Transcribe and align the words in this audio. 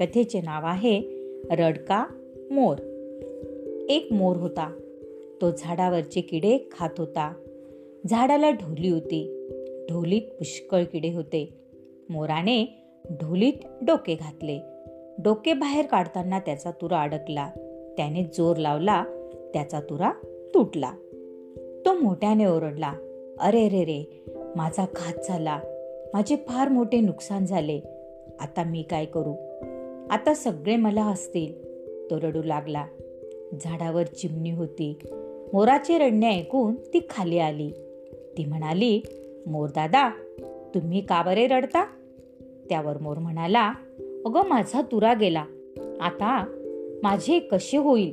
कथेचे 0.00 0.40
नाव 0.40 0.66
आहे 0.66 1.02
रडका 1.50 2.06
मोर. 2.50 2.76
एक 3.88 4.08
मोर 4.12 4.36
होता. 4.36 4.78
तो 5.42 5.50
झाडावरचे 5.58 6.20
किडे 6.20 6.58
खात 6.72 6.90
होता. 6.98 7.32
झाडाला 8.10 8.50
ढोली 8.50 8.88
होती. 8.88 9.48
ढोलीत 9.90 10.22
पुष्कळ 10.22 10.84
किडे 10.84 11.12
होते. 11.12 11.48
मोराने 12.08 12.82
ढोलीत 13.10 13.52
डोके 13.82 14.14
घातले. 14.14 14.60
डोके 15.18 15.52
बाहेर 15.52 15.86
काढताना 15.86 16.38
त्याचा 16.38 16.70
तुरा 16.70 17.02
अडकला. 17.02 17.50
त्याने 17.96 18.24
जोर 18.24 18.56
लावला. 18.56 19.04
त्याचा 19.54 19.80
तुरा 19.80 20.12
तुटला. 20.54 20.92
तो 21.86 21.92
मोठ्याने 21.92 22.46
ओरडला. 22.46 22.92
अरे 23.40 23.68
रे 23.68 23.84
रे 23.84 24.24
माझा 24.56 24.84
घात 24.96 25.14
झाला. 25.24 25.60
माझे 26.14 26.36
फार 26.36 26.68
मोठे 26.68 27.00
नुकसान 27.00 27.46
झाले. 27.46 27.80
आता 28.40 28.64
मी 28.64 28.82
काय 28.82 29.04
करू? 29.04 29.43
आता 30.14 30.34
सगळे 30.34 30.76
मला 30.76 31.02
हसतील. 31.02 31.52
तो 32.10 32.16
रडू 32.20 32.42
लागला. 32.42 32.86
झाडावर 33.60 34.02
चिमणी 34.02 34.50
होती. 34.50 34.98
मोराचे 35.52 35.98
रडणे 35.98 36.38
ऐकून 36.38 36.74
ती 36.74 37.00
खाली 37.10 37.38
आली. 37.38 37.70
ती 38.38 38.44
म्हणाली 38.44 39.02
मोरदादा 39.46 40.10
तुम्ही 40.74 41.00
का 41.00 41.22
बरे 41.22 41.46
रडता? 41.46 41.84
त्यावर 42.68 42.98
मोर 42.98 43.18
म्हणाला 43.18 43.68
अगं 44.26 44.42
माझा 44.48 44.82
तुरा 44.82 45.14
गेला. 45.14 45.44
आता 46.00 46.44
माझे 47.02 47.38
कसे 47.38 47.76
होईल? 47.76 48.12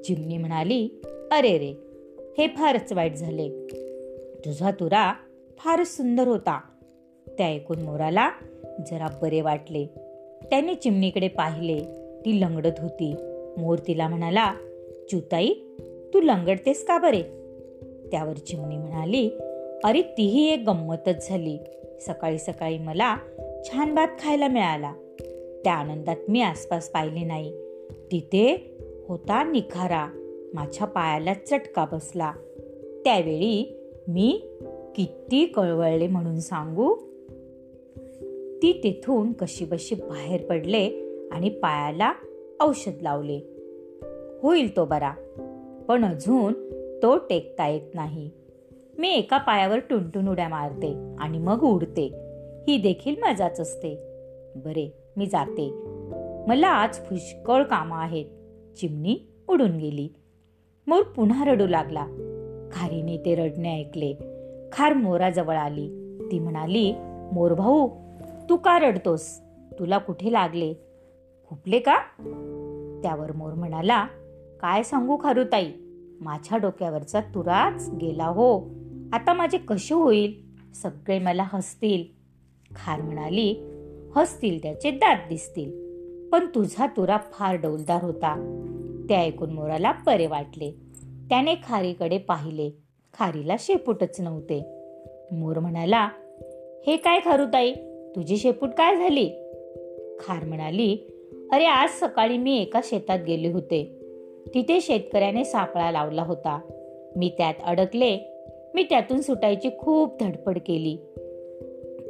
चिमणी 0.00 0.36
म्हणाली 0.36 0.88
अरे 1.30 1.58
रे 1.58 1.74
हे 2.38 2.46
फारच 2.48 2.92
वाईट 2.92 3.14
झाले. 3.14 3.48
तुझा 4.44 4.70
तुरा 4.70 5.12
फारच 5.58 5.96
सुंदर 5.96 6.28
होता. 6.28 6.60
त्या 7.38 7.46
ऐकून 7.46 7.82
मोराला 7.82 8.30
जरा 8.90 9.18
बरे 9.22 9.40
वाटले. 9.40 9.86
त्याने 10.42 10.74
चिमणीकडे 10.74 11.28
पाहिले. 11.28 11.78
ती 12.24 12.40
लंगडत 12.40 12.72
होती. 12.78 13.14
मोर 13.56 13.78
तिला 13.78 14.08
म्हणाला 14.08 14.54
चुताई 15.10 15.50
तू 16.14 16.20
लंगडतेस 16.20 16.86
का 16.86 16.98
बरे? 16.98 17.22
त्यावर 18.10 18.36
चिमणी 18.36 18.76
म्हणाली 18.76 19.30
अरे 19.84 20.02
तीही 20.02 20.52
एक 20.52 20.62
गंमतच 20.66 21.28
झाली. 21.28 21.58
सकाळी 22.00 22.38
सकाळी 22.38 22.78
मला 22.78 23.16
छान 23.64 23.94
भात 23.94 24.08
खायला 24.18 24.48
मिळाला. 24.48 24.92
त्या 25.64 25.72
आनंदात 25.72 26.16
मी 26.28 26.40
आसपास 26.40 26.88
पाहिले 26.88 27.24
नाही. 27.24 27.52
तिथे 27.90 28.76
होता 29.08 29.44
निखारा. 29.44 30.08
माझ्या 30.54 30.86
पायाला 30.86 31.34
चटका 31.34 31.84
बसला. 31.92 32.32
त्यावेळी 33.04 33.78
मी 34.08 34.42
किती 34.96 35.46
कळवळले 35.46 36.06
म्हणून 36.06 36.40
सांगू? 36.40 36.96
ती 38.62 38.72
तेथून 38.84 39.32
कशीबशी 39.32 39.94
बाहेर 39.94 40.42
पडले 40.42 40.84
आणि 41.32 41.48
पायाला 41.48 42.12
औषध 42.60 43.02
लावले. 43.02 43.40
होईल 44.42 44.76
तो 44.76 44.84
बरा 44.84 45.12
पण 45.88 46.04
अजून 46.04 46.52
तो 47.02 47.16
टेकता 47.16 47.68
येत 47.68 47.94
नाही. 47.94 48.30
मी 48.98 49.14
एका 49.14 49.38
पायावर 49.38 49.78
टुनटुन 49.78 50.28
उड्या 50.28 50.48
मारते 50.48 51.14
आणि 51.18 51.38
मग 51.38 51.62
उडते. 51.62 52.10
ही 52.68 52.78
देखील 52.78 53.14
मजाच 53.22 53.60
असते. 53.60 53.98
बरे 54.56 54.94
मी 55.16 55.26
जाते. 55.26 55.70
मला 56.48 56.68
आज 56.68 56.98
पुष्कळ 56.98 57.62
कामं 57.62 57.96
आहेत. 57.96 58.24
चिमणी 58.76 59.16
उडून 59.48 59.76
गेली. 59.76 60.08
मोर 60.86 61.02
पुन्हा 61.02 61.44
रडू 61.44 61.66
लागला. 61.66 62.06
खारीने 62.72 63.16
ते 63.16 63.34
रडणे 63.34 63.80
ऐकले. 63.80 64.14
खार 64.72 64.92
मोराजवळ 64.92 65.56
आली. 65.56 65.88
ती 66.32 66.38
म्हणाली 66.38 66.92
मोर 67.32 67.54
भाऊ 67.54 67.88
तू 68.48 68.56
का 68.56 68.78
रडतोस. 68.78 69.40
तुला 69.78 69.98
कुठे 69.98 70.32
लागले? 70.32 70.74
खुपले 71.48 71.78
का? 71.78 71.98
त्यावर 73.02 73.32
मोर 73.32 73.52
म्हणाला 73.52 74.04
काय 74.60 74.82
सांगू 74.82 75.16
खारुताई? 75.20 75.72
माझ्या 76.20 76.58
डोक्यावरचा 76.58 77.20
तुराच 77.20 77.90
गेला 78.00 78.26
हो. 78.26 78.60
आता 79.12 79.32
माझे 79.32 79.58
कसे 79.58 79.94
होईल? 79.94 80.42
सगळे 80.74 81.18
मला 81.18 81.44
हसतील. 81.52 82.04
खार 82.76 83.02
म्हणाली 83.02 83.56
हसतील 84.16 84.62
त्याचे 84.62 84.90
दात 84.90 85.16
दिसतील. 85.28 85.88
पण 86.28 86.46
तुझा 86.46 86.86
तुरा 86.86 87.16
फार 87.32 87.54
डौलदार 87.54 88.02
होता. 88.02 88.34
ते 89.08 89.14
ऐकून 89.14 89.50
मोराला 89.50 89.92
बरे 90.06 90.26
वाटले. 90.26 90.70
त्याने 91.28 91.54
खारीकडे 91.54 92.18
पाहिले. 92.18 92.70
खारीला 93.18 93.56
शेपूटच 93.58 94.20
नव्हते. 94.20 94.62
मोर 95.32 95.58
म्हणाला 95.58 96.08
हे 96.86 96.96
काय 96.96 97.20
खारुताई? 97.24 97.74
तुझी 98.18 98.36
शेपूट 98.36 98.68
काय 98.68 98.96
झाली? 98.96 99.30
खार 100.20 100.44
म्हणाली 100.44 100.98
अरे 101.52 101.64
आज 101.64 101.88
सकाळी 101.90 102.38
मी 102.38 102.62
एका 102.62 102.80
शेतात 102.84 103.18
गेले 103.26 103.48
होते. 103.48 103.98
तिथे 104.54 104.80
शेतकऱ्याने 104.80 105.44
सापळा 105.44 105.90
लावला 105.90 106.22
होता. 106.22 106.60
मी 107.16 107.28
त्यात 107.38 107.54
अडकले. 107.64 108.18
मी 108.74 108.82
त्यातून 108.82 109.20
सुटायची 109.20 109.70
खूप 109.78 110.22
धडपड 110.22 110.58
केली. 110.66 110.96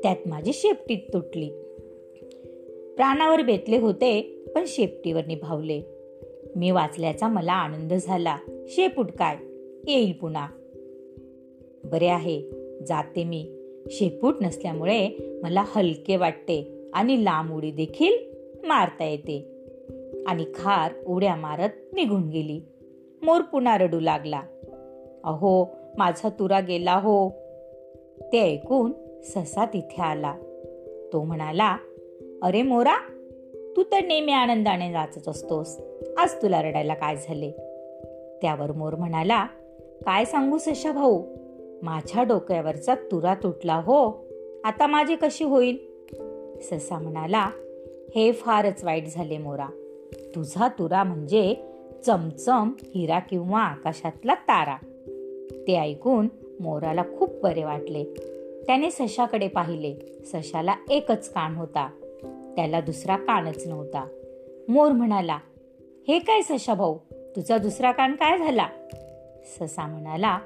त्यात 0.03 0.17
माझी 0.27 0.53
शेपटीत 0.53 0.99
तुटली. 1.13 1.49
प्राणावर 2.97 3.43
बेतले 3.43 3.79
होते 3.79 4.45
पण 4.55 4.65
शेपटीवर 4.67 5.27
निभावले. 5.27 5.83
मी 6.57 6.71
वाचल्याचा 6.71 7.29
मला 7.29 7.53
आनंद 7.53 7.93
झाला. 7.95 8.37
शेपूट 8.69 9.11
काय? 9.11 9.37
येईल 9.89 10.13
पुन्हा. 10.13 10.47
बरे 11.85 12.07
आहे. 12.07 12.43
जाते 12.87 13.25
मी. 13.25 13.55
शेपूट 13.91 14.35
नसल्यामुळे 14.41 15.09
मला 15.43 15.65
हलके 15.67 16.17
वाटते 16.17 16.89
आणि 16.95 17.25
लांब 17.25 17.53
उडी 17.53 17.71
देखील 17.71 18.13
मारता 18.67 19.05
येते. 19.05 19.55
आणि 20.27 20.45
खार 20.55 20.93
उड्या 21.07 21.37
मारत 21.37 21.71
निघून 21.93 22.29
गेली. 22.29 22.61
मोर 23.23 23.41
पुन्हा 23.41 23.79
रडू 23.79 24.01
लागला. 24.01 24.43
अहो 25.25 25.67
माझा 25.99 26.29
तुरा 26.29 26.61
गेला 26.61 26.95
हो. 26.95 27.31
ते 28.33 28.41
ऐकून 28.41 28.93
ससा 29.23 29.65
तिथे 29.65 30.03
आला. 30.03 30.35
तो 31.13 31.25
म्हणाला 31.25 31.77
अरे 32.43 32.63
मोरा 32.63 32.97
तू 33.77 33.83
तर 33.83 34.05
नेहमी 34.05 34.33
आनंदाने 34.33 34.89
नाचत 34.89 35.29
असतोस. 35.29 35.79
आज 36.19 36.35
तुला 36.43 36.63
रडायला 36.63 36.95
काय 36.95 37.17
झाले? 37.17 37.51
त्यावर 38.43 38.73
मोर 38.73 38.95
म्हणाला 38.95 39.45
काय 40.05 40.25
सांगू 40.25 40.59
सशा 40.59 40.93
भाऊ? 40.93 41.23
माझ्या 41.83 42.23
डोक्यावरचा 42.23 42.95
तुरा 42.95 43.35
तुटला 43.35 43.75
हो. 43.75 44.27
आता 44.65 44.87
माझी 44.87 45.17
कशी 45.17 45.45
होईल? 45.45 45.77
ससा 46.61 46.99
म्हणाला 46.99 47.51
हे 48.15 48.33
फारच 48.33 48.85
वाईट 48.85 49.05
झाले 49.07 49.39
मोरा. 49.39 49.67
तुझा 50.35 50.69
तुरा 50.69 51.05
म्हणजे 51.05 51.55
चमचम 52.07 52.71
हिरा 52.83 53.19
किंवा 53.19 53.61
आकाशातला 53.61 54.35
तारा. 54.35 54.77
ते 55.67 55.77
ऐकून 55.77 56.29
मोराला 56.61 57.03
खूप 57.19 57.43
बरे 57.43 57.65
वाटले. 57.65 58.05
त्याने 58.67 58.91
सशाकडे 58.91 59.49
पाहिले. 59.49 59.95
सशाला 60.25 60.75
एकच 60.91 61.33
कान 61.33 61.55
होता. 61.55 61.91
त्याला 62.57 62.81
दुसरा 62.81 63.17
कानच 63.17 63.67
नव्हता. 63.67 64.07
मोर 64.69 64.93
म्हणाला 64.93 65.39
हे 66.09 66.19
काय 66.19 66.41
सशा 66.43 66.75
भाऊ 66.75 66.97
तुझा 67.37 67.59
दुसरा 67.59 67.93
कान 67.93 68.13
काय 68.13 68.39
झाला? 68.39 68.69
ससा 69.45 69.87
म्हणाला 69.87 70.39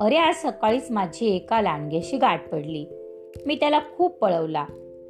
अरे 0.00 0.16
आज 0.16 0.34
सकाळीच 0.34 0.90
माझी 0.90 1.36
एका 1.36 1.60
लांडग्याशी 1.60 2.16
गाठ 2.16 2.48
पडली. 2.48 2.86
मी 3.46 3.54
त्याला 3.54 3.78
खूप 3.96 4.18
पळवला 4.18 4.66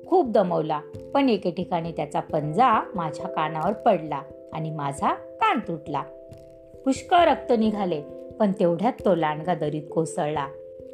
खूप 0.06 0.30
दमवला 0.30 0.80
पण 1.14 1.28
एके 1.28 1.50
ठिकाणी 1.50 1.92
त्याचा 1.92 2.20
पंजा 2.20 2.90
माझ्या 2.94 3.28
कानावर 3.28 3.72
पडला 3.72 4.22
आणि 4.52 4.70
माझा 4.70 5.14
कान 5.14 5.58
तुटला. 5.58 6.02
पुष्कळ 6.84 7.16
रक्त 7.16 7.52
निघाले 7.58 8.00
पण 8.40 8.52
तेवढ्यात 8.60 8.92
तो 9.04 9.14
लांडगा 9.14 9.54
दरीत 9.54 9.82
कोसळला. 9.90 10.46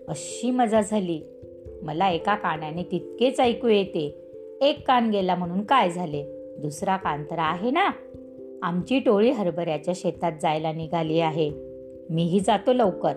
अशी 0.08 0.50
मजा 0.50 0.81
झाली. 0.81 1.22
मला 1.82 2.08
एका 2.08 2.34
कानाने 2.34 2.82
तितकेच 2.82 3.40
ऐकू 3.40 3.69
येते. 3.69 4.16
एक 4.60 4.86
कान 4.86 5.10
गेला 5.10 5.34
म्हणून 5.34 5.62
काय 5.62 5.90
झाले? 5.90 6.25
दुसरा 6.58 6.96
कान 6.96 7.25
तर 7.25 7.38
आहे 7.38 7.70
ना? 7.70 7.90
आमची 8.62 8.98
टोळी 8.98 9.31
हरभऱ्याच्या 9.31 9.94
शेतात 9.96 10.32
जायला 10.43 10.72
निघाली 10.72 11.20
आहे. 11.20 11.50
मीही 12.10 12.40
जातो 12.40 12.72
लवकर. 12.72 13.12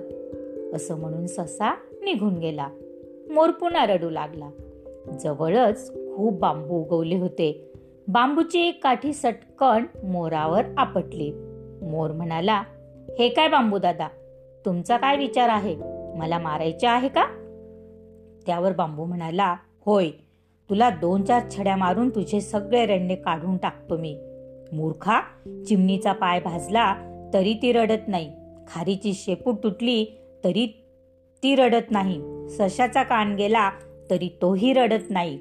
असं 0.74 1.00
म्हणून 1.00 1.28
ससा 1.28 1.76
निघून 2.04 2.38
गेला. 2.38 2.68
मोर 3.30 3.52
पुन्हा 3.52 3.86
रडू 3.86 4.10
लागला. 4.10 4.50
जवळच 5.20 5.94
खूप 6.16 6.40
बांबू 6.40 6.76
उगवले 6.76 7.16
होते. 7.16 7.74
बांबूची 8.08 8.68
एक 8.68 8.84
काठी 8.84 9.14
सटकण 9.14 9.86
मोरावर 10.04 10.62
आपटली. 10.78 11.32
मोर 11.82 12.12
म्हणाला 12.12 12.64
हे 13.20 13.30
काय 13.30 13.48
बांबू 13.48 13.78
दादा 13.78 14.08
तुमचा 14.66 14.98
काय 14.98 15.18
विचार 15.18 15.50
आहे? 15.50 15.76
मला 16.16 16.40
मारायचे 16.40 16.88
आहे 16.88 17.08
का? 17.08 17.26
त्यावर 18.46 18.74
बांबू 18.74 19.06
म्हणाला 19.06 19.56
होय 19.86 20.10
तुला 20.70 20.90
दोन 20.90 21.24
चार 21.24 21.42
छड्या 21.58 21.76
मारून 21.76 22.10
तुझे 22.10 22.42
सगळे 22.42 22.86
रंडे 22.86 23.16
काढून 23.16 23.58
टाकतो 23.58 23.98
मी. 23.98 24.20
मूर्खा 24.74 25.20
चिमणीचा 25.68 26.14
पाय 26.14 26.40
भाजला 26.40 26.96
तरी 27.34 27.54
ती 27.54 27.72
रडत 27.72 28.08
नाही. 28.08 28.32
खारीची 28.68 29.14
शेपूट 29.14 29.64
तुटली 29.64 30.23
तरी 30.44 30.86
ती 31.44 31.56
रडत 31.56 31.92
नाही. 31.92 32.22
सशाचा 32.50 33.04
कान 33.04 33.36
गेला 33.36 33.72
तरी 34.10 34.30
तोही 34.42 34.74
रडत 34.74 35.04
नाही. 35.10 35.40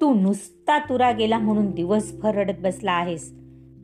तू 0.00 0.14
नुसता 0.14 0.78
तुरा 0.78 1.12
गेला 1.12 1.38
म्हणून 1.38 1.70
दिवसभर 1.70 2.34
रडत 2.34 2.54
बसला 2.60 2.92
आहेस. 2.92 3.32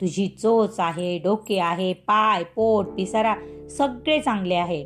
तुझी 0.01 0.27
चोच 0.27 0.75
आहे 0.79 1.17
डोके 1.17 1.59
आहे 1.59 1.93
पाय 1.93 2.43
पोट 2.43 2.85
पिसारा 2.87 3.35
सगळे 3.69 4.19
चांगले 4.19 4.53
आहे. 4.53 4.85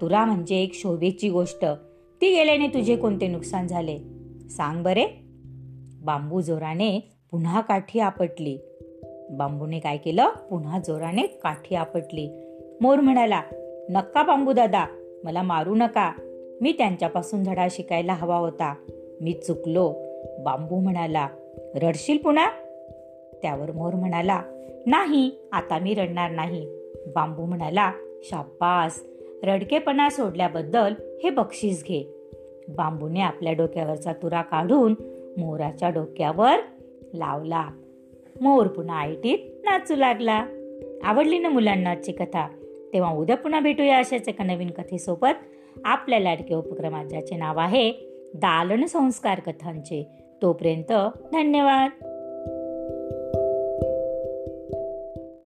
तुरा 0.00 0.24
म्हणजे 0.24 0.56
एक 0.56 0.74
शोभेची 0.74 1.28
गोष्ट. 1.28 1.64
ती 2.20 2.34
गेल्याने 2.34 2.68
तुझे 2.68 2.96
कोणते 2.96 3.28
नुकसान 3.28 3.66
झाले? 3.66 3.98
सांग 4.50 4.82
बरे. 4.82 5.06
बांबू 6.04 6.40
जोराने 6.40 7.18
पुन्हा 7.30 7.60
काठी 7.60 8.00
आपटली. 8.00 8.58
बांबूने 9.30 9.78
काय 9.78 9.96
केलं? 9.96 10.28
पुन्हा 10.28 10.78
जोराने 10.78 11.22
काठी 11.22 11.74
आपटली. 11.74 12.28
मोर 12.80 13.00
म्हणाला 13.00 13.42
नक्का 13.88 14.22
बांबू 14.22 14.52
दादा 14.52 14.86
मला 15.24 15.42
मारू 15.42 15.74
नका. 15.74 16.12
मी 16.60 16.72
त्यांच्यापासून 16.72 17.42
धडा 17.42 17.66
शिकायला 17.70 18.14
हवा 18.14 18.36
होता. 18.36 18.74
मी 19.20 19.32
चुकलो. 19.32 19.94
बांबू 20.38 20.80
म्हणाला 20.80 21.28
रडशील 21.74 22.18
पुन्हा 22.18 22.50
त्यावर 23.42 23.72
मोर 23.72 23.94
म्हणाला 23.94 24.42
नाही 24.86 25.30
आता 25.52 25.78
मी 25.78 25.94
रडणार 25.94 26.30
नाही. 26.30 26.66
बांबू 27.14 27.46
म्हणाला 27.46 27.92
शाब्बास 28.22 29.02
रडकेपणा 29.42 30.08
सोडल्याबद्दल 30.10 30.94
हे 31.24 31.30
बक्षीस 31.30 31.84
घे. 31.84 32.12
बांबूने 32.68 33.20
आपल्या 33.20 33.52
डोक्यावरचा 33.52 34.12
तुरा 34.12 34.42
काढून 34.42 34.94
मोराच्या 35.38 35.90
डोक्यावर 35.90 36.56
लावला. 37.14 37.68
मोर 38.40 38.66
पुन्हा 38.66 38.96
आयटीत 38.96 39.38
नाचू 39.64 39.96
लागला. 39.96 40.46
आवडली 41.04 41.38
ना 41.38 41.48
मुलांना 41.48 41.90
आजची 41.90 42.12
कथा? 42.12 42.48
तेव्हा 42.96 43.12
उद्या 43.12 43.36
पुन्हा 43.36 43.60
भेटूया 43.60 43.98
अशाच 43.98 44.28
एका 44.28 44.44
नवीन 44.44 44.70
कथेसोबत. 44.70 45.34
आपल्या 45.84 46.20
लाडक्या 46.20 46.56
उपक्रमात 46.56 47.04
ज्याचे 47.04 47.36
नाव 47.36 47.58
आहे 47.58 47.92
दालन 48.34 48.84
संस्कार 48.84 49.40
कथांचे. 49.40 50.08
तोपर्यंत 50.42 50.92
धन्यवाद. 51.32 51.90